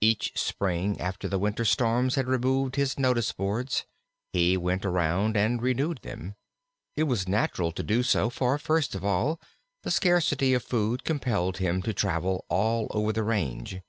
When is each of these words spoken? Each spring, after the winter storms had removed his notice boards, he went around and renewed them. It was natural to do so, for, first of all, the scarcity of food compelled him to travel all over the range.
Each 0.00 0.32
spring, 0.40 0.98
after 0.98 1.28
the 1.28 1.38
winter 1.38 1.66
storms 1.66 2.14
had 2.14 2.26
removed 2.26 2.76
his 2.76 2.98
notice 2.98 3.30
boards, 3.32 3.84
he 4.32 4.56
went 4.56 4.82
around 4.86 5.36
and 5.36 5.60
renewed 5.60 5.98
them. 6.00 6.36
It 6.96 7.02
was 7.02 7.28
natural 7.28 7.70
to 7.72 7.82
do 7.82 8.02
so, 8.02 8.30
for, 8.30 8.56
first 8.56 8.94
of 8.94 9.04
all, 9.04 9.38
the 9.82 9.90
scarcity 9.90 10.54
of 10.54 10.62
food 10.62 11.04
compelled 11.04 11.58
him 11.58 11.82
to 11.82 11.92
travel 11.92 12.46
all 12.48 12.86
over 12.92 13.12
the 13.12 13.24
range. 13.24 13.82